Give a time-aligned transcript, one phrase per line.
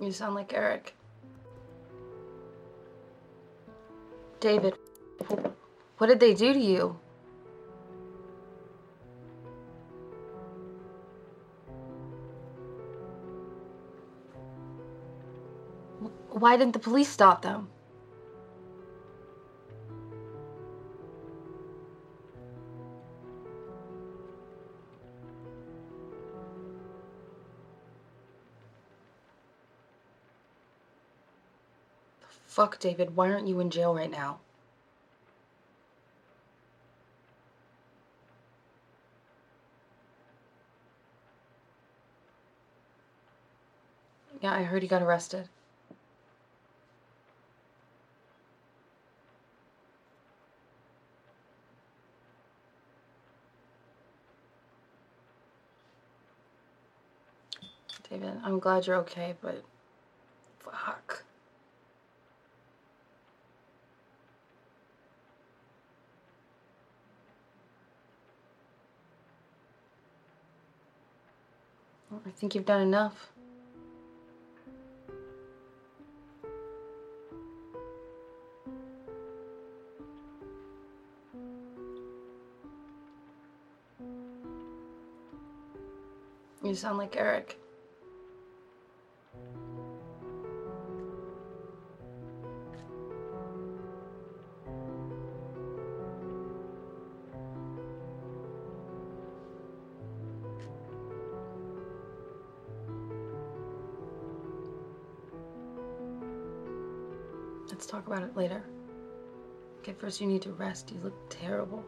[0.00, 0.94] You sound like Eric.
[4.40, 4.74] David,
[5.98, 6.98] what did they do to you?
[16.30, 17.68] Why didn't the police stop them?
[32.56, 34.38] Fuck, David, why aren't you in jail right now?
[44.40, 45.50] Yeah, I heard he got arrested.
[58.08, 59.62] David, I'm glad you're okay, but
[60.60, 61.22] fuck.
[72.10, 73.32] Well, I think you've done enough.
[86.62, 87.58] You sound like Eric.
[107.68, 108.64] Let's talk about it later.
[109.80, 110.90] Okay, first you need to rest.
[110.92, 111.84] You look terrible.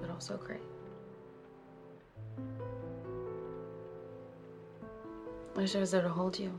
[0.00, 0.60] But also great.
[5.54, 6.58] I wish I was there to hold you.